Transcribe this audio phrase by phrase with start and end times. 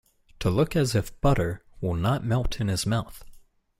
[0.39, 3.23] To look as if butter will not melt in his mouth.